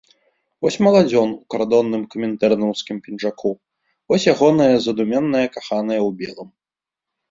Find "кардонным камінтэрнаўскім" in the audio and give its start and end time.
1.55-2.97